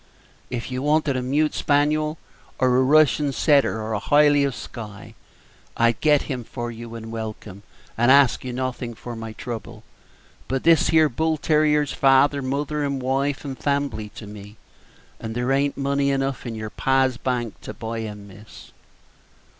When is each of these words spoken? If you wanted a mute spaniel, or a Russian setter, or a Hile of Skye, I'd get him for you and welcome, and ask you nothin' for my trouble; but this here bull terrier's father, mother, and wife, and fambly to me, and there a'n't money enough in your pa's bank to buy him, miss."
If 0.49 0.71
you 0.71 0.81
wanted 0.81 1.15
a 1.15 1.21
mute 1.21 1.53
spaniel, 1.53 2.17
or 2.57 2.75
a 2.75 2.81
Russian 2.81 3.31
setter, 3.31 3.79
or 3.83 3.93
a 3.93 3.99
Hile 3.99 4.47
of 4.47 4.55
Skye, 4.55 5.13
I'd 5.77 6.01
get 6.01 6.23
him 6.23 6.43
for 6.43 6.71
you 6.71 6.95
and 6.95 7.11
welcome, 7.11 7.61
and 7.99 8.09
ask 8.09 8.43
you 8.43 8.51
nothin' 8.51 8.95
for 8.95 9.15
my 9.15 9.33
trouble; 9.33 9.83
but 10.47 10.63
this 10.63 10.87
here 10.87 11.07
bull 11.07 11.37
terrier's 11.37 11.93
father, 11.93 12.41
mother, 12.41 12.83
and 12.83 12.99
wife, 12.99 13.45
and 13.45 13.55
fambly 13.59 14.09
to 14.15 14.25
me, 14.25 14.57
and 15.19 15.35
there 15.35 15.51
a'n't 15.51 15.77
money 15.77 16.09
enough 16.09 16.47
in 16.47 16.55
your 16.55 16.71
pa's 16.71 17.17
bank 17.17 17.61
to 17.61 17.71
buy 17.71 17.99
him, 17.99 18.27
miss." 18.27 18.71